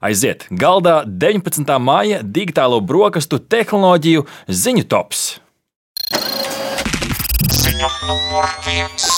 Aiziet! 0.00 0.46
Galdā 0.48 1.02
19. 1.04 1.74
māja 1.76 2.22
digitālo 2.24 2.78
brokastu 2.80 3.36
tehnoloģiju 3.36 4.22
ziņu 4.48 4.86
tops. 4.88 5.26
Ziņa 7.60 7.90
numur 8.08 8.48
viens. 8.64 9.09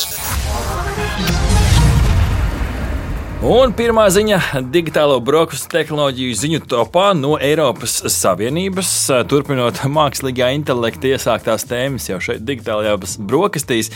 Un 3.43 3.73
pirmā 3.75 4.05
ziņa- 4.07 4.37
digitālo 4.75 5.17
brokastu 5.19 5.67
tehnoloģiju 5.73 6.35
ziņu 6.39 6.59
topā 6.71 7.09
no 7.19 7.33
Eiropas 7.43 7.97
Savienības. 8.15 8.91
Turpinot 9.27 9.81
mākslīgā 9.97 10.53
intelekta 10.55 11.11
iesāktās 11.11 11.67
tēmas 11.67 12.07
jau 12.07 12.21
šeit, 12.23 12.45
digitālajās 12.47 13.17
brokastīs, 13.19 13.91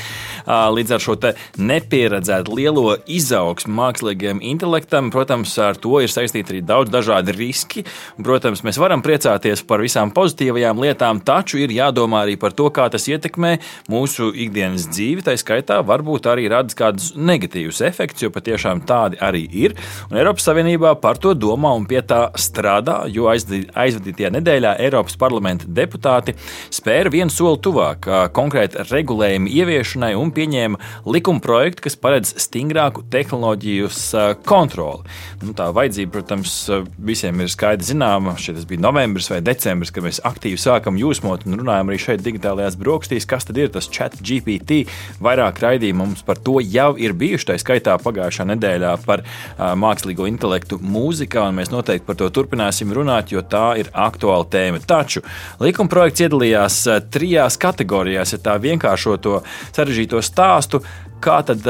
līdz 0.51 0.95
ar 0.97 1.05
šo 1.05 1.15
nepieredzētu 1.63 2.57
lielo 2.59 2.97
izaugsmu 3.07 3.71
mākslīgajam 3.77 4.43
intelektam, 4.43 5.13
protams, 5.15 5.55
ar 5.63 5.79
to 5.79 6.03
ir 6.03 6.11
saistīti 6.11 6.57
arī 6.57 6.65
daudz 6.67 6.91
dažādi 6.91 7.37
riski. 7.39 7.87
Protams, 8.19 8.65
mēs 8.67 8.83
varam 8.83 8.99
priecāties 8.99 9.63
par 9.63 9.79
visām 9.79 10.11
pozitīvajām 10.11 10.83
lietām, 10.83 11.23
taču 11.23 11.63
ir 11.63 11.71
jādomā 11.71 12.25
arī 12.27 12.35
par 12.35 12.51
to, 12.51 12.67
kā 12.67 12.89
tas 12.91 13.07
ietekmē 13.07 13.61
mūsu 13.95 14.33
ikdienas 14.35 14.91
dzīvi. 14.91 15.23
Tā 15.23 15.39
skaitā 15.39 15.79
varbūt 15.87 16.27
arī 16.35 16.51
rada 16.51 16.75
kādus 16.75 17.13
negatīvus 17.15 17.85
efektus, 17.87 18.27
jo 18.27 18.35
patiešām 18.35 18.83
tādi 18.83 19.23
arī 19.23 19.36
arī 19.37 19.45
ir. 19.67 19.77
Un 20.11 20.19
Eiropas 20.21 20.47
Savienībā 20.49 20.95
par 21.03 21.21
to 21.21 21.35
domā 21.37 21.75
un 21.77 21.87
pie 21.89 22.01
tā 22.07 22.31
strādā, 22.41 23.05
jo 23.13 23.29
aizvadītajā 23.29 24.33
nedēļā 24.39 24.77
Eiropas 24.87 25.17
parlamenta 25.21 25.69
deputāti 25.69 26.37
spēra 26.75 27.13
vienu 27.13 27.33
soli 27.33 27.61
tuvāk 27.63 28.09
konkrēti 28.37 28.87
regulējumu 28.89 29.51
ieviešanai 29.53 30.15
un 30.17 30.33
pieņēma 30.37 30.81
likuma 31.13 31.43
projektu, 31.45 31.85
kas 31.87 31.99
paredz 32.01 32.33
stingrāku 32.47 33.05
tehnoloģiju 33.13 33.91
kontroli. 34.47 35.05
Nu, 35.43 35.53
tā 35.57 35.69
vajadzība, 35.75 36.15
protams, 36.15 36.55
visiem 36.97 37.43
ir 37.45 37.53
skaidri 37.53 37.91
zināma. 37.91 38.37
Šeit 38.41 38.63
bija 38.69 38.85
novembris 38.87 39.29
vai 39.33 39.43
decembris, 39.45 39.93
kad 39.95 40.07
mēs 40.07 40.23
aktīvi 40.27 40.61
sākam 40.61 40.99
jūsmot 41.01 41.47
un 41.47 41.59
runājam 41.61 41.93
arī 41.93 42.01
šeit, 42.03 42.25
digitālajās 42.25 42.79
brokastīs, 42.81 43.29
kas 43.29 43.49
tad 43.49 43.61
ir 43.61 43.73
tas 43.75 43.91
chat 43.93 44.17
GPT. 44.21 44.85
Vairāk 45.23 45.61
raidījumu 45.63 46.07
mums 46.07 46.25
par 46.27 46.41
to 46.41 46.59
jau 46.65 46.93
ir 47.01 47.17
bijuši, 47.19 47.51
tā 47.51 47.59
skaitā 47.61 47.97
pagājušā 48.03 48.49
nedēļā 48.53 48.95
par 49.07 49.26
mākslīgo 49.59 50.27
intelektu 50.31 50.79
mūzikā, 50.83 51.49
un 51.51 51.59
mēs 51.61 51.73
noteikti 51.73 52.07
par 52.07 52.19
to 52.21 52.31
turpināsim 52.35 52.93
runāt, 52.97 53.33
jo 53.35 53.43
tā 53.43 53.77
ir 53.81 53.91
aktuāla 53.93 54.47
tēma. 54.53 54.83
Taču 54.87 55.25
likuma 55.63 55.93
projekts 55.93 56.27
iedalījās 56.27 56.79
trijās 57.15 57.59
kategorijās, 57.61 58.37
ja 58.37 58.43
tā 58.51 58.57
vienkāršo 58.63 59.17
to 59.23 59.41
sarežģīto 59.73 60.23
stāstu 60.25 60.83
kā 61.23 61.39
tad 61.47 61.65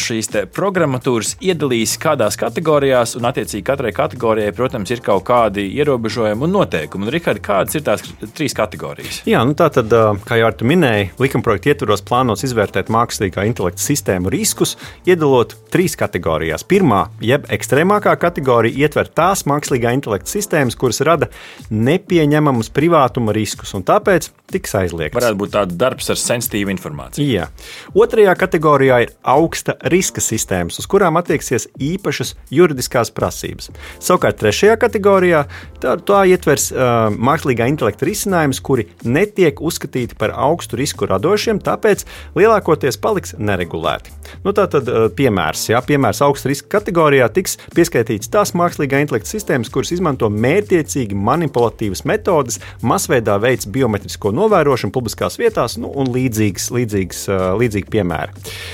šīs 0.00 0.30
programmatūras 0.54 1.34
iedalīs 1.44 1.96
kādās 2.00 2.38
kategorijās, 2.40 3.14
un 3.18 3.28
attiecīgi 3.28 3.64
katrai 3.66 3.92
kategorijai, 3.94 4.54
protams, 4.56 4.92
ir 4.94 5.02
kaut 5.04 5.24
kādi 5.28 5.66
ierobežojumi 5.78 6.46
un 6.46 6.54
noteikumi. 6.58 7.08
Un, 7.08 7.12
Rihard, 7.14 7.42
kādas 7.44 7.76
ir 7.76 7.84
tās 7.86 8.04
trīs 8.36 8.54
kategorijas? 8.56 9.22
Jā, 9.28 9.42
nu 9.46 9.56
tā 9.58 9.68
tad, 9.74 9.92
kā 10.24 10.38
jau 10.40 10.52
tu 10.56 10.68
minēji, 10.68 11.10
likumprojekta 11.20 11.72
ietvaros 11.74 12.04
plānots 12.06 12.46
izvērtēt 12.46 12.92
mākslīgā 12.94 13.44
intelekta 13.48 13.82
sistēmu 13.82 14.32
riskus, 14.32 14.76
iedalot 15.08 15.56
trīs 15.74 15.98
kategorijās. 16.00 16.64
Pirmā, 16.70 17.06
jeb 17.24 17.48
ekstrēmākā 17.52 18.14
kategorija, 18.22 18.86
ietver 18.86 19.10
tās 19.10 19.44
mākslīgā 19.50 19.92
intelekta 19.98 20.30
sistēmas, 20.30 20.78
kuras 20.78 21.02
rada 21.04 21.28
nepieņemamus 21.70 22.70
privātuma 22.74 23.34
riskus, 23.36 23.74
un 23.76 23.84
tāpēc 23.86 24.30
tiks 24.54 24.74
aizliegts. 24.78 25.16
Varētu 25.16 25.40
būt 25.40 25.54
tāds 25.56 25.76
darbs 25.78 26.10
ar 26.12 26.20
sensitīvu 26.20 26.72
informāciju. 26.74 27.26
Jā. 27.26 27.48
Otrajā 27.98 28.34
kategorijā 28.38 28.83
kategorijā 28.84 29.04
ir 29.04 29.12
augsta 29.24 29.74
riska 29.88 30.20
sistēmas, 30.20 30.78
uz 30.78 30.86
kurām 30.86 31.16
attieksies 31.16 31.68
īpašas 31.80 32.34
juridiskās 32.52 33.10
prasības. 33.14 33.70
Savukārt 34.00 34.38
trešajā 34.40 34.76
kategorijā 34.80 35.44
tā, 35.80 35.96
tā 35.96 36.24
ietvers 36.28 36.70
uh, 36.72 37.08
mākslīgā 37.14 37.66
intelekta 37.70 38.06
risinājumus, 38.06 38.60
kuri 38.60 38.86
netiek 39.04 39.60
uzskatīti 39.60 40.16
par 40.18 40.34
augstu 40.34 40.76
risku 40.76 41.08
radošiem, 41.08 41.60
tāpēc 41.64 42.04
lielākoties 42.36 43.00
paliks 43.00 43.34
neregulēti. 43.38 44.12
Nu, 44.44 44.52
tā 44.52 44.66
tad 44.68 44.88
uh, 44.88 45.08
piemērs, 45.14 45.68
jā, 45.70 45.80
piemērs 45.84 46.22
augsta 46.24 46.52
riska 46.52 46.76
kategorijā 46.78 47.30
tiks 47.32 47.56
pieskaitīts 47.74 48.32
tās 48.32 48.54
mākslīgā 48.56 49.00
intelekta 49.04 49.32
sistēmas, 49.32 49.72
kuras 49.72 49.94
izmanto 49.96 50.28
mērķiecīgi 50.28 51.16
manipulatīvas 51.16 52.04
metodes, 52.08 52.60
masveidā 52.84 53.38
veids 53.40 53.68
biometrisko 53.70 54.34
novērošanu 54.34 54.92
publiskās 54.94 55.40
vietās 55.40 55.78
nu, 55.80 55.92
un 55.94 56.12
līdzīgas, 56.14 56.70
līdzīgas, 56.74 57.28
uh, 57.30 57.52
līdzīgi 57.60 57.92
piemēri. 57.94 58.73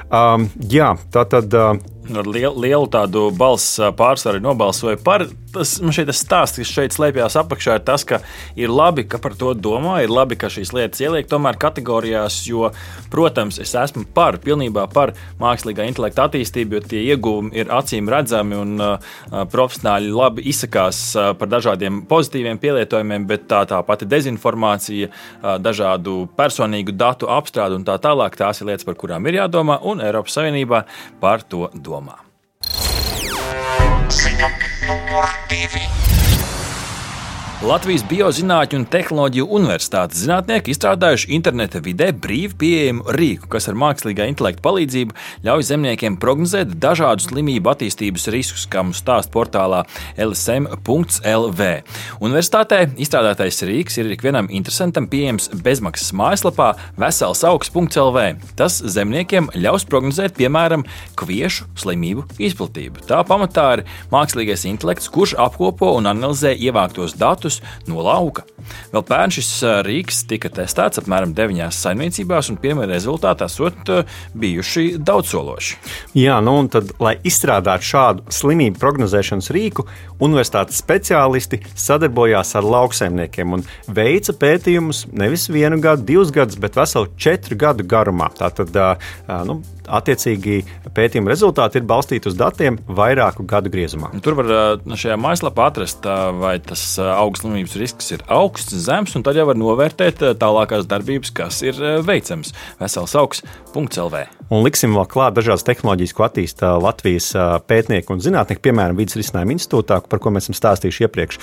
Um, 0.11 0.49
jā, 0.67 0.93
tā 1.11 1.23
tad. 1.31 1.53
Uh, 1.55 1.79
ar 2.09 2.27
lielu, 2.27 2.55
lielu 2.59 2.87
tādu 2.91 3.29
balsu 3.35 3.91
pārsvaru 3.97 4.41
nobalsoja 4.43 4.99
par. 5.03 5.27
Tas, 5.51 5.73
man 5.83 5.91
šeit 5.91 6.07
tas 6.07 6.21
stāsts, 6.23 6.61
kas 6.61 6.69
šeit 6.71 6.93
slēpjas 6.95 7.35
apakšā, 7.41 7.73
ir 7.75 7.81
tas, 7.83 8.05
ka 8.07 8.21
ir 8.55 8.71
labi, 8.71 9.03
ka 9.03 9.19
par 9.19 9.33
to 9.35 9.49
domā, 9.51 9.97
ir 9.99 10.11
labi, 10.11 10.37
ka 10.39 10.47
šīs 10.47 10.69
lietas 10.71 11.01
ieliek 11.03 11.27
tomēr 11.27 11.57
kategorijās, 11.59 12.37
jo, 12.47 12.69
protams, 13.11 13.57
es 13.59 13.73
esmu 13.75 14.05
par, 14.15 14.37
pilnībā 14.39 14.85
par 14.95 15.11
mākslīgā 15.41 15.89
intelekta 15.89 16.29
attīstību, 16.29 16.77
jo 16.77 16.81
tie 16.93 17.01
iegūmi 17.11 17.51
ir 17.59 17.73
acīm 17.75 18.07
redzami 18.07 18.55
un 18.61 18.79
uh, 18.79 19.11
profesionāļi 19.51 20.13
labi 20.15 20.45
izsakās 20.53 21.01
uh, 21.17 21.33
par 21.35 21.51
dažādiem 21.51 22.05
pozitīviem 22.07 22.61
pielietojumiem, 22.63 23.27
bet 23.27 23.43
tā, 23.51 23.65
tā 23.67 23.81
pati 23.83 24.07
dezinformācija, 24.07 25.11
uh, 25.11 25.57
dažādu 25.59 26.29
personīgu 26.39 26.95
datu 26.95 27.27
apstrāde 27.27 27.75
un 27.75 27.83
tā 27.83 27.99
tālāk, 27.99 28.39
tās 28.39 28.63
ir 28.63 28.71
lietas, 28.71 28.87
par 28.87 28.95
kurām 29.03 29.27
ir 29.27 29.41
jādomā, 29.41 29.81
un 29.83 29.99
Eiropas 30.01 30.37
Savienībā 30.37 30.83
par 31.21 31.45
to 31.47 31.69
domā. 31.75 32.19
Ziņa. 34.11 36.00
Latvijas 37.61 38.01
Biozinātņu 38.09 38.79
un 38.79 38.83
tehnoloģiju 38.89 39.43
universitātes 39.53 40.23
zinātnieki 40.23 40.73
izstrādājuši 40.73 41.27
interneta 41.35 41.77
vidē 41.85 42.07
brīvi 42.09 42.55
pieejamu 42.57 43.13
rīku, 43.13 43.45
kas 43.53 43.67
ar 43.69 43.75
mākslīgā 43.77 44.25
intelekta 44.31 44.63
palīdzību 44.65 45.13
ļauj 45.45 45.67
zemniekiem 45.67 46.15
prognozēt 46.17 46.71
dažādu 46.81 47.27
slimību 47.27 47.69
attīstības 47.69 48.25
riskus, 48.33 48.63
kā 48.65 48.81
mums 48.81 49.03
stāsta 49.03 49.29
portālā 49.35 49.83
lsm.lv. 50.17 51.67
Universitātē 52.17 52.79
izstrādātais 52.97 53.61
rīks 53.69 53.99
ir 54.01 54.09
ikvienam 54.17 54.49
interesantam 54.49 55.05
pieejams 55.11 55.51
bezmaksas 55.61 56.15
mājaslapā 56.17 56.71
veselsaugs.lv. 56.97 58.25
Tas 58.57 58.79
zemniekiem 58.97 59.51
ļaus 59.53 59.85
prognozēt, 59.85 60.33
piemēram, 60.41 60.87
kviešu 61.21 61.69
slimību 61.85 62.25
izplatību. 62.41 63.05
Tā 63.05 63.21
pamatā 63.21 63.69
ir 63.77 63.85
mākslīgais 64.09 64.65
intelekts, 64.73 65.13
kurš 65.13 65.37
apkopo 65.45 65.93
un 66.01 66.09
analizē 66.09 66.57
ievāktos 66.57 67.13
datus 67.21 67.50
produktus 67.51 67.87
no 67.87 68.01
lauka. 68.01 68.45
Vēl 68.91 69.03
pērn 69.07 69.33
šis 69.33 69.49
rīks 69.85 70.23
tika 70.29 70.51
testēts 70.53 71.01
apmēram 71.01 71.33
deviņās 71.35 71.79
saimniecībās, 71.81 72.51
un 72.51 72.59
pirmie 72.61 72.85
rezultāti 72.87 73.45
esot 73.47 73.89
bijuši 74.37 74.97
daudzsološi. 75.01 75.77
Jā, 76.19 76.39
nu 76.43 76.57
un 76.61 76.69
tad, 76.71 76.93
lai 77.01 77.17
izstrādātu 77.27 77.89
šādu 77.89 78.25
slimību 78.31 78.79
prognozēšanas 78.79 79.51
rīku, 79.55 79.87
universitātes 80.21 80.79
speciālisti 80.81 81.61
sadarbojās 81.73 82.53
ar 82.59 82.67
lauksaimniekiem 82.67 83.57
un 83.57 83.65
veica 83.89 84.35
pētījumus 84.37 85.07
nevis 85.11 85.47
vienu 85.51 85.81
gadu, 85.81 86.05
divus 86.05 86.31
gadus, 86.31 86.59
bet 86.61 86.77
veselu 86.77 87.09
četru 87.17 87.57
gadu 87.59 87.87
garumā. 87.87 88.29
Tātad, 88.37 88.77
nu, 89.49 89.61
attiecīgi 89.91 90.61
pētījuma 90.95 91.33
rezultāti 91.33 91.81
ir 91.81 91.87
balstīti 91.89 92.29
uz 92.29 92.37
datiem 92.39 92.77
vairāku 92.87 93.43
gadu 93.49 93.71
griezumā. 93.73 94.13
Tur 94.23 94.37
var 94.37 94.53
šajā 94.93 95.17
mājaslapā 95.19 95.71
atrast, 95.71 96.05
vai 96.37 96.55
tas 96.63 96.85
augstas 97.01 97.40
slimības 97.41 97.77
risks 97.81 98.13
ir 98.15 98.25
augsts, 98.31 98.77
zems, 98.85 99.15
un 99.17 99.25
tad 99.25 99.39
jau 99.39 99.47
var 99.49 99.59
novērtēt 99.59 100.21
tālākās 100.41 100.87
darbības, 100.89 101.33
kas 101.35 101.61
ir 101.65 101.79
veicams. 102.05 102.53
Vesels 102.79 103.17
augsts.lv. 103.17 104.25
Un 104.51 104.65
liksim 104.65 104.95
vēl 104.97 105.05
klāt 105.07 105.35
dažādas 105.37 105.63
tehnoloģijas, 105.63 106.13
ko 106.15 106.25
attīsta 106.25 106.73
Latvijas 106.81 107.29
pētnieki 107.69 108.11
un 108.11 108.19
zinātnieki, 108.23 108.63
piemēram, 108.65 108.97
Vides 108.99 109.15
risinājuma 109.15 109.55
institūtā, 109.55 110.01
par 110.11 110.19
ko 110.19 110.33
mēs 110.35 110.49
esam 110.49 110.57
stāstījuši 110.57 111.05
iepriekš. 111.07 111.39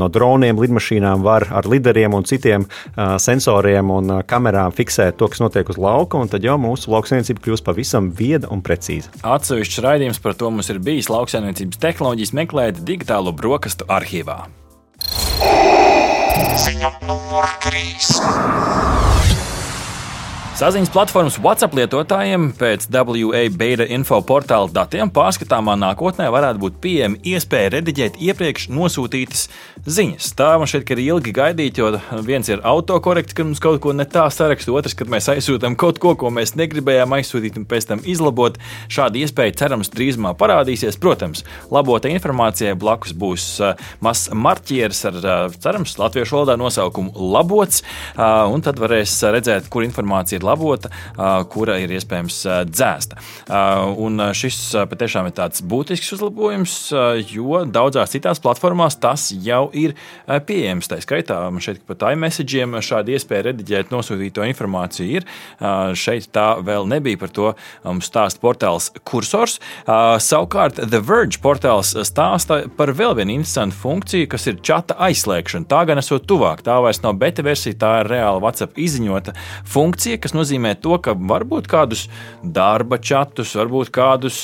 No 0.00 0.08
droniem, 0.08 0.60
lidmašīnām 0.62 1.24
var 1.26 1.46
ar 1.52 1.68
lideriem 1.68 2.16
un 2.16 2.24
citiem 2.28 2.64
sensoriem 2.96 3.92
un 3.92 4.14
kamerām 4.28 4.72
fiksēt 4.72 5.20
to, 5.20 5.28
kas 5.28 5.44
notiek 5.44 5.68
uz 5.68 5.76
lauka, 5.76 6.16
un 6.16 6.32
tad 6.32 6.46
jau 6.46 6.56
mūsu 6.62 6.90
lauksaimniecība 6.94 7.44
kļūst 7.44 7.68
pavisam 7.68 8.08
vieda 8.16 8.48
un 8.52 8.64
precīza. 8.64 9.12
Atsevišķs 9.20 9.84
raidījums 9.84 10.24
par 10.24 10.38
to 10.40 10.48
mums 10.48 10.72
ir 10.72 10.80
bijis 10.80 11.12
lauksaimniecības 11.12 11.84
tehnoloģijas 11.84 12.34
meklēt 12.40 12.82
digitālo 12.88 13.36
brokastu 13.36 13.84
arhīvā. 13.92 14.40
Ziņa 16.32 16.90
numur 17.08 17.48
3. 17.64 19.31
Saziņas 20.52 20.90
platformas 20.92 21.38
WhatsApp 21.40 21.72
lietotājiem 21.78 22.50
pēc 22.58 22.84
WA 22.92 23.40
Beta 23.56 23.86
info 23.88 24.18
portāla 24.28 24.68
datiem 24.68 25.08
pārskatāmā 25.08 25.78
nākotnē 25.80 26.26
varētu 26.28 26.60
būt 26.60 26.74
pieejama 26.84 27.16
iespēja 27.24 27.70
rediģēt 27.72 28.18
iepriekš 28.20 28.66
nosūtītas 28.68 29.46
ziņas. 29.88 30.28
Tā 30.36 30.50
man 30.60 30.68
šķiet, 30.68 30.84
ka 30.84 30.92
ir 30.92 31.00
ilgi 31.06 31.32
gaidīt, 31.38 31.80
jo 31.80 31.88
viens 32.26 32.50
ir 32.52 32.60
autokorekts, 32.68 33.32
kad 33.38 33.48
mums 33.48 33.62
kaut 33.64 33.80
ko 33.80 33.94
ne 33.96 34.04
tā 34.04 34.26
saraksta, 34.28 34.74
otrs, 34.76 34.96
kad 34.98 35.08
mēs 35.08 35.30
aizsūtām 35.32 35.72
kaut 35.80 36.02
ko, 36.04 36.12
ko 36.20 36.28
mēs 36.28 36.52
negribējām 36.60 37.16
aizsūtīt 37.16 37.56
un 37.56 37.64
pēc 37.72 37.88
tam 37.88 38.04
izlabot. 38.04 38.60
Šāda 38.92 39.22
iespēja 39.24 39.56
cerams 39.64 39.90
drīzumā 39.96 40.34
parādīsies. 40.36 41.00
Protams, 41.00 41.46
labota 41.72 42.12
informācijai 42.12 42.76
blakus 42.76 43.16
būs 43.16 43.48
uh, 43.64 43.80
mazs 44.04 44.28
marķieris 44.36 45.02
ar, 45.08 45.18
uh, 45.24 45.58
cerams, 45.64 45.96
latviešu 45.96 46.42
valodā 46.42 46.60
nosaukumu 46.60 47.32
labots, 47.32 47.80
uh, 48.12 48.44
un 48.52 48.60
tad 48.60 48.84
varēs 48.84 49.16
redzēt, 49.32 49.72
kur 49.72 49.88
informācija 49.88 50.42
ir 50.42 50.48
labota, 50.52 50.92
kura 51.52 51.78
ir 51.82 51.92
iespējams 51.96 52.38
dzēsta. 52.70 53.18
Un 54.02 54.20
šis 54.36 54.60
patiešām 54.92 55.28
ir 55.30 55.36
tāds 55.36 55.64
būtisks 55.64 56.12
uzlabojums, 56.18 56.76
jo 57.32 57.64
daudzās 57.66 58.14
citās 58.14 58.42
platformās 58.42 58.98
tas 59.02 59.30
jau 59.32 59.64
ir 59.72 59.96
pieejams. 60.28 60.90
Tā 60.92 61.00
skaitā 61.02 61.40
šeit 61.62 61.82
pat 61.88 62.04
iMessage'iem 62.12 62.78
šāda 62.84 63.16
iespēja 63.16 63.48
rediģēt 63.48 63.92
nosūtīto 63.94 64.44
informāciju 64.50 65.20
ir. 65.20 65.28
Šeit 65.98 66.28
tā 66.34 66.48
vēl 66.62 66.88
nebija, 66.90 67.20
par 67.22 67.32
to 67.32 67.52
mums 67.86 68.10
stāsta 68.10 68.42
portāls 68.42 68.90
Cursors. 69.08 69.58
Savukārt 69.86 70.80
The 70.82 71.00
Verge 71.02 71.40
portāls 71.42 71.94
stāsta 72.06 72.62
par 72.76 72.92
vēl 72.96 73.16
vienu 73.18 73.38
interesantu 73.38 73.78
funkciju, 73.80 74.28
kas 74.32 74.46
ir 74.50 74.60
čata 74.64 74.96
aizslēgšana. 75.08 75.68
Tā 75.70 75.82
gan 75.88 76.00
esot 76.02 76.26
tuvāk, 76.28 76.64
tā 76.66 76.76
vairs 76.84 77.02
nav 77.04 77.16
beta 77.20 77.44
versija, 77.46 77.78
tā 77.78 77.92
ir 78.02 78.10
reāla 78.12 78.42
WhatsApp 78.42 78.78
izziņota 78.80 79.34
funkcija, 79.68 80.20
kas 80.22 80.31
nozīmē 80.36 80.74
to, 80.82 80.96
ka 81.02 81.14
varbūt 81.14 81.68
kādus 81.70 82.06
darba 82.42 82.98
čatus, 83.02 83.54
varbūt 83.58 83.92
kādus 83.94 84.40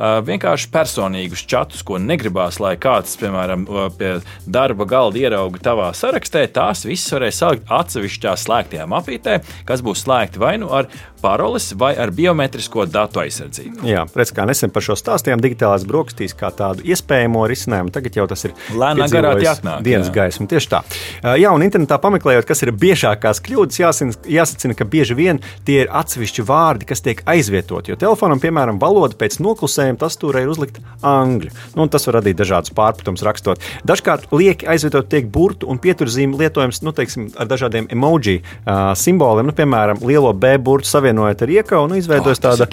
vienkārši 0.00 0.70
personīgus 0.72 1.44
čatus, 1.50 1.84
ko 1.86 2.00
negribās, 2.02 2.60
lai 2.62 2.76
kāds, 2.80 3.16
piemēram, 3.20 3.66
pie 3.98 4.16
darba 4.46 4.88
galda 4.88 5.20
ierauga 5.20 5.62
tavā 5.70 5.90
sarakstē, 5.96 6.46
tās 6.54 6.86
visas 6.88 7.14
varēs 7.16 7.40
salikt 7.42 7.70
atsevišķā 7.80 8.36
slēgtajā 8.40 8.88
mapītē, 8.90 9.40
kas 9.68 9.84
būs 9.84 10.06
slēgti 10.06 10.40
vai 10.42 10.56
nu 10.62 10.72
ar 10.74 10.90
paroles 11.20 11.74
vai 11.76 11.92
ar 12.00 12.08
biometrisko 12.16 12.86
datu 12.88 13.20
aizsardzību. 13.20 13.84
Jā, 13.84 14.06
redz, 14.16 14.30
kā 14.32 14.46
nesen 14.48 14.72
par 14.72 14.84
šo 14.86 14.96
stāstījām 14.96 15.42
digitālās 15.44 15.84
brokastīs, 15.84 16.32
kā 16.32 16.48
tādu 16.56 16.80
iespējamo 16.88 17.42
risinājumu. 17.50 17.92
Tagad 17.92 18.16
jau 18.16 18.24
tas 18.30 18.46
ir 18.48 18.54
lēnām 18.72 19.04
garāk 19.12 19.42
jāatnāk. 19.44 19.82
Dienas 19.84 20.08
gaisma, 20.14 20.48
tieši 20.48 20.70
tā. 20.72 20.80
Jā, 21.36 21.52
un 21.52 21.60
internetā 21.66 21.98
pameklējot, 22.00 22.48
kas 22.48 22.64
ir 22.64 22.72
biežākās 22.72 23.42
kļūdas, 23.44 23.82
jāsacina, 24.32 24.76
ka 24.78 24.88
bieži 24.88 25.09
vien 25.18 25.40
tie 25.66 25.84
ir 25.84 25.92
atsevišķi 26.00 26.44
vārdi, 26.46 26.88
kas 26.90 27.04
tiek 27.04 27.22
aizvietoti. 27.28 27.92
Jo 27.92 27.98
telefonam, 28.00 28.40
piemēram, 28.42 28.80
valoda 28.82 29.16
pēc 29.18 29.38
noklusējuma 29.42 30.00
tas 30.00 30.18
tur 30.20 30.38
ir 30.40 30.50
uzlikta 30.50 30.82
angļu. 31.06 31.52
Nu, 31.78 31.86
tas 31.90 32.06
var 32.08 32.20
radīt 32.20 32.40
dažādas 32.40 32.74
pārpratumus 32.76 33.24
rakstot. 33.26 33.62
Dažkārt 33.86 34.30
lieki 34.34 34.68
aizvietot 34.70 35.08
tiek 35.10 35.28
burtu 35.32 35.68
un 35.70 35.80
pieturzīmu 35.82 36.38
lietojums 36.40 36.82
nu, 36.86 36.94
teiksim, 36.96 37.30
ar 37.40 37.48
dažādiem 37.50 37.88
emoji 37.92 38.40
uh, 38.40 38.92
simboliem. 38.98 39.48
Nu, 39.50 39.56
piemēram, 39.56 40.02
lielo 40.06 40.32
B 40.36 40.54
burtu 40.62 40.90
savienojot 40.90 41.44
ar 41.46 41.54
iekau 41.56 41.84
un 41.86 41.96
izveidojas 41.98 42.42
oh, 42.42 42.50
tāda 42.50 42.68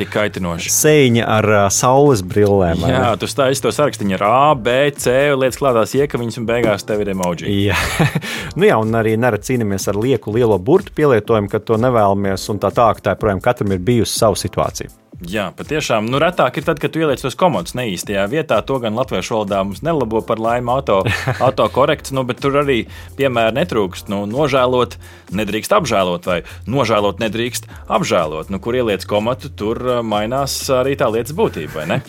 sēņa 0.78 1.28
ar 1.38 1.50
uh, 1.52 1.64
saules 1.74 2.24
brillēm. 2.26 2.86
Jā, 2.88 3.14
tu 3.20 3.30
stāsti 3.30 3.66
to 3.66 3.74
sarakstu 3.76 4.08
ar 4.18 4.26
A, 4.28 4.56
B, 4.56 4.76
C, 4.98 5.16
lietas 5.36 5.60
klātās 5.62 5.96
iekaviņas 5.98 6.40
un 6.42 6.48
beigās 6.50 6.86
tev 6.88 7.04
ir 7.04 7.14
emoji. 7.14 7.52
Jā, 7.68 7.78
nu, 8.58 8.68
jā 8.68 8.78
un 8.82 8.96
arī 8.98 9.16
nerad 9.20 9.46
cīnāmies 9.48 9.88
ar 9.92 10.00
lieku 10.00 10.34
lielo 10.36 10.58
burtu 10.60 10.94
pielietojumu, 10.98 11.52
kad 11.52 11.66
to 11.68 11.80
nevēlamies 11.82 12.27
un 12.52 12.60
tā 12.62 12.74
tā, 12.76 12.92
ka 12.98 13.04
tā 13.04 13.16
joprojām 13.16 13.44
katram 13.44 13.76
ir 13.76 13.84
bijusi 13.84 14.18
sava 14.18 14.40
situācija. 14.40 14.92
Jā, 15.26 15.48
patiešām. 15.58 16.06
Nu, 16.12 16.20
retāk 16.22 16.60
ir 16.60 16.66
tad, 16.68 16.78
kad 16.78 16.94
tu 16.94 17.02
ieliec 17.02 17.24
tos 17.24 17.34
komodus 17.38 17.74
neīstajā 17.74 18.28
vietā. 18.30 18.60
To 18.70 18.78
gan 18.84 18.94
latviešu 18.94 19.34
valodā 19.34 19.64
mums 19.66 19.82
nelabo 19.82 20.22
par 20.22 20.38
laimi 20.38 20.70
auto, 20.70 21.00
auto 21.48 21.66
korekts, 21.74 22.14
nu, 22.14 22.22
bet 22.28 22.38
tur 22.44 22.60
arī 22.62 22.84
piemēra 23.18 23.56
netrūkst. 23.58 24.12
Nu, 24.14 24.28
nožēlot 24.30 25.00
nedrīkst 25.34 25.74
apžēlot, 25.74 26.30
vai 26.30 26.44
nožēlot 26.70 27.24
nedrīkst 27.24 27.66
apžēlot. 27.90 28.54
Nu, 28.54 28.62
kur 28.62 28.78
ieliec 28.78 29.08
komodu, 29.10 29.50
tur 29.50 29.82
uh, 29.82 30.04
mainās 30.06 30.60
arī 30.70 30.94
tā 31.00 31.10
lietas 31.10 31.34
būtība, 31.38 31.82
vai 31.82 31.90
ne? 31.96 32.02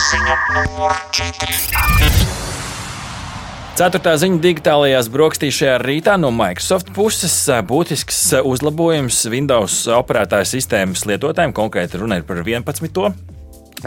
Ziņa 0.00 0.40
numur 0.56 0.96
4. 1.12 2.19
Ceturtā 3.80 4.12
ziņa 4.20 4.42
digitālajās 4.44 5.06
brokastīs 5.08 5.56
šajā 5.56 5.78
rītā 5.80 6.18
no 6.20 6.28
Microsoft 6.36 6.90
puses 6.92 7.32
būtisks 7.64 8.18
uzlabojums 8.44 9.22
Windows 9.32 9.86
operētāju 9.96 10.50
sistēmas 10.50 11.06
lietotājiem, 11.08 11.54
konkrēti 11.56 12.02
runa 12.02 12.18
ir 12.20 12.26
par 12.28 12.42
11 12.44 13.00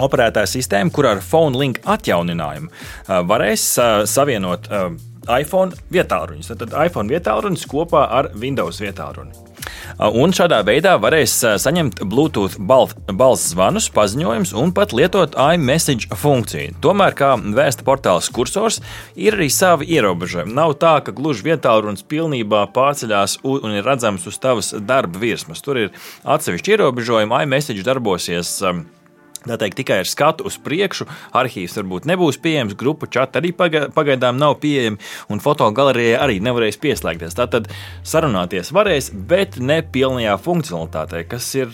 operētāju 0.02 0.50
sistēmu, 0.50 0.90
kur 0.98 1.12
ar 1.12 1.22
Phone 1.22 1.62
Link 1.62 1.78
atjauninājumu 1.86 2.74
varēs 3.30 3.68
savienot 4.10 4.66
iPhone 5.30 5.78
vietāluņus. 5.94 6.56
Tad 6.64 6.74
iPhone 6.88 7.14
vietāluņus 7.14 7.70
kopā 7.70 8.08
ar 8.18 8.34
Windows 8.34 8.82
vietāluņu. 8.82 9.53
Un 10.00 10.34
šādā 10.36 10.62
veidā 10.66 10.96
varēs 11.02 11.36
saņemt 11.62 12.04
Bluetooth 12.10 12.58
balss 12.60 13.50
zvanus, 13.52 13.90
paziņojumus 13.94 14.54
un 14.60 14.74
pat 14.76 14.96
lietot 14.96 15.38
iMessage 15.38 16.10
funkciju. 16.20 16.78
Tomēr, 16.84 17.16
kā 17.18 17.34
vēsta 17.38 17.86
portāls 17.88 18.32
kursors, 18.34 18.82
ir 19.16 19.38
arī 19.38 19.50
savi 19.54 19.90
ierobežojumi. 19.96 20.56
Nav 20.56 20.78
tā, 20.82 20.96
ka 21.06 21.16
gluži 21.16 21.48
vietā 21.50 21.76
runas 21.80 22.06
pilnībā 22.08 22.66
pārceļās 22.76 23.40
un 23.48 23.78
ir 23.78 23.86
redzams 23.88 24.28
uz 24.30 24.40
tavas 24.42 24.74
darba 24.80 25.22
virsmas. 25.22 25.64
Tur 25.64 25.86
ir 25.86 25.94
atsevišķi 26.24 26.78
ierobežojumi, 26.78 27.44
iMessage 27.46 27.86
darbosies 27.86 28.60
Tā 29.44 29.58
teikt, 29.60 29.76
tikai 29.82 30.00
ar 30.04 30.08
skatu 30.08 30.46
uz 30.48 30.56
priekšu. 30.64 31.06
Arhīvs 31.36 31.76
varbūt 31.76 32.06
nebūs 32.08 32.38
pieejams, 32.44 32.78
grupu 32.80 33.10
čata 33.12 33.42
arī 33.42 33.52
pagaidām 33.52 34.38
nav 34.40 34.56
pieejama, 34.64 35.02
un 35.34 35.42
fotogalerijai 35.44 36.16
arī 36.24 36.38
nevarēs 36.44 36.80
pieslēgties. 36.80 37.36
Tātad 37.36 37.68
sarunāties 38.08 38.72
varēs, 38.76 39.10
bet 39.14 39.58
ne 39.60 39.82
pilnajā 39.84 40.38
funkcionalitātē, 40.46 41.26
kas 41.28 41.50
ir 41.60 41.74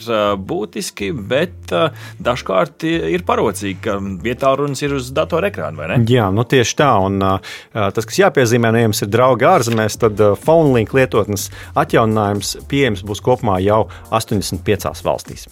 būtiski, 0.49 1.11
bet 1.13 1.69
dažkārt 2.17 2.87
ir 2.89 3.25
parocīgi, 3.27 3.77
ka 3.85 3.99
vietā 4.01 4.55
runas 4.57 4.81
ir 4.81 4.97
uz 4.97 5.11
datora 5.13 5.51
ekrāna, 5.53 5.77
vai 5.77 5.91
ne? 5.93 5.99
Jā, 6.09 6.31
nu 6.33 6.47
tieši 6.49 6.77
tā, 6.81 6.89
un 7.05 7.21
tas, 7.21 8.09
kas 8.09 8.21
jāpiezīmē, 8.23 8.73
ja 8.73 8.87
jums 8.87 9.05
ir 9.05 9.13
draugi 9.13 9.45
ārzemēs, 9.49 9.99
tad 10.01 10.25
PhoneLink 10.41 10.97
lietotnes 10.97 11.51
atjauninājums 11.77 12.55
pieejams 12.71 13.05
būs 13.05 13.21
kopumā 13.25 13.61
jau 13.61 13.85
85 14.09 15.05
valstīs. 15.05 15.49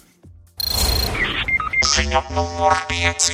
Ziņa 1.88 2.20
numur 2.36 2.74
5. 2.90 3.28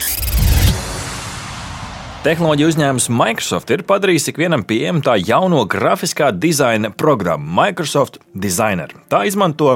Tehnoloģija 2.23 2.69
uzņēmums 2.71 3.09
Microsoft 3.11 3.73
ir 3.75 3.83
padarījis 3.89 4.31
ikvienam 4.31 4.63
pieejamu 4.69 5.03
tā 5.03 5.17
jauno 5.19 5.65
grafiskā 5.67 6.29
dizaina 6.31 6.93
programmu 6.95 7.51
Microsoft 7.59 8.21
Designer. 8.31 8.95
Tā 9.11 9.25
izmanto 9.27 9.73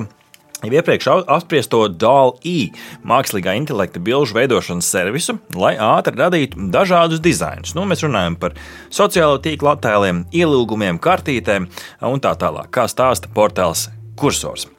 jau 0.62 0.70
iepriekš 0.70 1.10
apspriesto 1.26 1.82
DAL-E 1.90 2.70
mākslīgā 3.02 3.56
intelekta 3.58 3.98
bilžu 3.98 4.38
veidošanas 4.38 4.94
servisu, 4.94 5.40
lai 5.58 5.74
ātri 5.74 6.14
radītu 6.22 6.70
dažādus 6.70 7.24
dizainus. 7.24 7.74
Nu, 7.74 7.82
mēs 7.82 8.06
runājam 8.06 8.38
par 8.38 8.54
sociālo 8.94 9.42
tīklu 9.42 9.74
attēliem, 9.74 10.28
ielūgumiem, 10.30 11.02
kartītēm 11.02 11.66
un 12.14 12.22
tā 12.22 12.38
tālāk, 12.38 12.70
kā 12.78 12.86
stāsta 12.86 13.30
portāls 13.34 13.88
Cursors. 14.18 14.70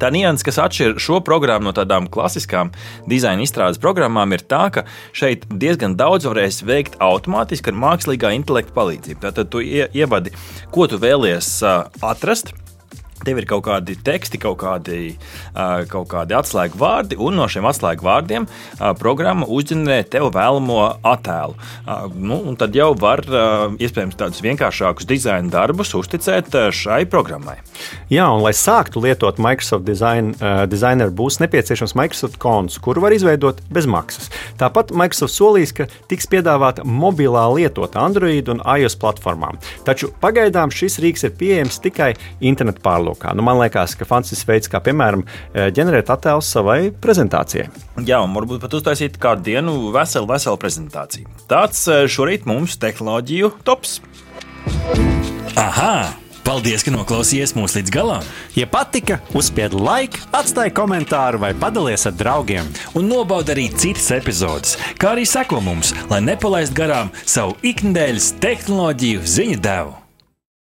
Tā 0.00 0.10
nianses, 0.14 0.44
kas 0.46 0.58
atšķir 0.64 0.96
šo 1.02 1.20
programmu 1.24 1.68
no 1.68 1.74
tādām 1.76 2.08
klasiskām 2.12 2.72
dizaina 3.10 3.44
izstrādes 3.44 3.80
programmām, 3.82 4.34
ir 4.34 4.42
tā, 4.50 4.66
ka 4.74 4.86
šeit 5.16 5.46
diezgan 5.50 5.94
daudz 6.00 6.26
varēs 6.30 6.62
veikt 6.66 6.98
automātiski 7.04 7.70
ar 7.70 7.80
mākslīgā 7.84 8.34
intelekta 8.38 8.74
palīdzību. 8.76 9.22
Tātad 9.22 9.52
tu 9.52 9.62
ievadi, 9.62 10.34
ko 10.74 10.88
tu 10.90 10.98
vēlies 11.02 11.56
atrast 11.64 12.54
Tev 13.24 13.38
ir 13.40 13.46
kaut 13.48 13.64
kādi 13.64 13.94
teksti, 14.04 14.38
kaut 14.42 14.58
kādi, 14.60 15.14
kaut 15.88 16.08
kādi 16.12 16.36
atslēgu 16.36 16.76
vārdi, 16.80 17.16
un 17.16 17.38
no 17.38 17.46
šiem 17.48 17.64
atslēgu 17.70 18.04
vārdiem 18.04 18.46
programma 19.00 19.46
uzģenerē 19.48 20.02
tev 20.12 20.28
vēlamo 20.34 20.80
attēlu. 21.00 21.54
Nu, 22.20 22.40
tad 22.60 22.76
jau 22.76 22.90
var 23.00 23.22
iespējams 23.24 24.18
tādus 24.20 24.42
vienkāršākus 24.44 25.08
dizaina 25.08 25.48
darbus 25.52 25.94
uzticēt 25.96 26.52
šai 26.76 27.04
programmai. 27.08 27.56
Jā, 28.12 28.28
un 28.28 28.44
lai 28.44 28.52
sāktu 28.56 29.00
lietot 29.04 29.40
Microsoft 29.40 29.88
Design, 29.88 30.34
Designer, 30.68 31.08
būs 31.08 31.40
nepieciešams 31.40 31.96
Microsoft 31.96 32.36
konts, 32.42 32.76
kuru 32.82 33.06
var 33.06 33.16
izveidot 33.16 33.62
bez 33.72 33.88
maksas. 33.88 34.28
Tāpat 34.60 34.92
Microsoft 34.92 35.32
solīs, 35.32 35.72
ka 35.72 35.88
tiks 36.12 36.28
piedāvāta 36.28 36.84
mobilā 36.84 37.46
lietota 37.56 38.04
Android 38.04 38.52
un 38.52 38.60
iOS 38.60 38.98
platformām. 39.00 39.56
Taču 39.88 40.12
pagaidām 40.20 40.68
šis 40.74 41.00
rīks 41.00 41.24
ir 41.24 41.32
pieejams 41.40 41.80
tikai 41.84 42.12
internetu 42.44 42.84
pārlūkā 42.84 43.13
nolūkā. 43.14 43.34
Nu, 43.34 43.42
man 43.42 43.60
liekas, 43.60 43.94
ka 43.96 44.04
fantastisks 44.04 44.46
veids, 44.48 44.68
kā 44.68 44.80
piemēram 44.82 45.24
e, 45.24 45.70
ģenerēt 45.74 46.10
attēlus 46.10 46.50
savai 46.50 46.90
prezentācijai. 46.90 47.68
Jā, 48.04 48.20
un 48.22 48.34
varbūt 48.34 48.60
pat 48.60 48.74
uztaisīt 48.74 49.18
kādu 49.18 49.44
dienu 49.44 49.92
veselu, 49.94 50.26
veselu 50.26 50.58
prezentāciju. 50.58 51.28
Tāds 51.48 51.86
e, 51.88 52.04
šorīt 52.08 52.46
mums 52.46 52.76
tehnoloģiju 52.78 53.54
tops. 53.64 54.00
Aha! 55.56 56.20
Paldies, 56.44 56.82
ka 56.84 56.92
noklausījāties 56.92 57.54
mūsu 57.56 57.78
līdz 57.78 57.92
galam! 57.94 58.26
Ja 58.52 58.66
patika, 58.68 59.16
uzspiediet 59.32 59.78
laiku, 59.80 60.20
atstājiet 60.36 60.76
komentāru 60.76 61.40
vai 61.40 61.54
padalieties 61.56 62.04
ar 62.10 62.18
draugiem. 62.20 62.68
Un 63.00 63.08
nobaudiet 63.08 63.54
arī 63.56 63.66
citas 63.72 64.10
epizodes, 64.12 64.76
kā 65.00 65.14
arī 65.14 65.24
sekot 65.24 65.64
mums, 65.64 65.96
lai 66.12 66.20
nepalaistu 66.28 66.76
garām 66.84 67.12
savu 67.24 67.56
ikdienas 67.64 68.34
tehnoloģiju 68.44 69.24
ziņu 69.24 69.60
devumu. 69.64 70.03